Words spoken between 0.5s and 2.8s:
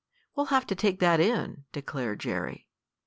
to take that in," declared Jerry.